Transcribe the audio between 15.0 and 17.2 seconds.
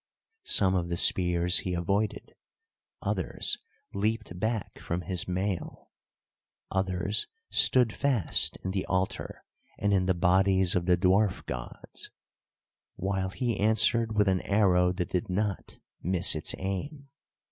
did not miss its aim.